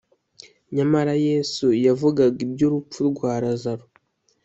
Nyamara 0.75 1.13
yesu 1.27 1.65
yavugaga 1.85 2.39
iby 2.45 2.61
urupfu 2.67 2.99
rwa 3.09 3.33
lazaro 3.43 3.85